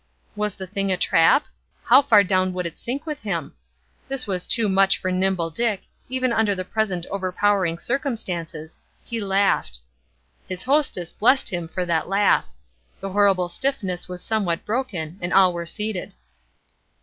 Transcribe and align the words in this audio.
Was 0.35 0.55
the 0.55 0.65
thing 0.65 0.91
a 0.91 0.97
trap? 0.97 1.45
How 1.83 2.01
far 2.01 2.23
down 2.23 2.53
would 2.53 2.65
it 2.65 2.75
sink 2.75 3.05
with 3.05 3.19
him? 3.19 3.53
This 4.07 4.25
was 4.25 4.47
too 4.47 4.67
much 4.67 4.97
for 4.97 5.11
Nimble 5.11 5.51
Dick, 5.51 5.83
even 6.09 6.33
under 6.33 6.55
the 6.55 6.65
present 6.65 7.05
overpowering 7.11 7.77
circumstances 7.77 8.79
he 9.05 9.21
laughed. 9.21 9.79
His 10.49 10.63
hostess 10.63 11.13
blessed 11.13 11.49
him 11.49 11.67
for 11.67 11.85
that 11.85 12.09
laugh. 12.09 12.47
The 12.99 13.11
horrible 13.11 13.47
stiffness 13.47 14.09
was 14.09 14.23
somewhat 14.23 14.65
broken, 14.65 15.19
and 15.21 15.31
all 15.31 15.53
were 15.53 15.67
seated. 15.67 16.13